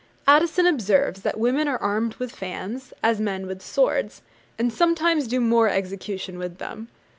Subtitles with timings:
[0.25, 4.23] Addison observes that 'women are armed with fans, as men with swords,
[4.57, 6.87] and sometimes do more execution with them.'